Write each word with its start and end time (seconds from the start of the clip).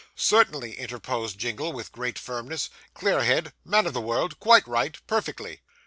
'Certainly,' 0.15 0.79
interposed 0.79 1.37
Jingle, 1.37 1.71
with 1.73 1.91
great 1.91 2.17
firmness. 2.17 2.71
'Clear 2.95 3.23
head 3.23 3.53
man 3.63 3.85
of 3.85 3.93
the 3.93 4.01
world 4.01 4.39
quite 4.39 4.67
right 4.67 4.97
perfectly. 5.05 5.61